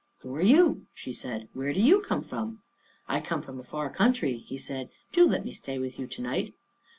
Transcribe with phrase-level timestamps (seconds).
[0.21, 1.47] "Who are you?" she said.
[1.53, 2.63] "Where do you come from?"
[3.07, 6.21] "I come from a far country," he said; "do let me stay with you to
[6.23, 6.55] night."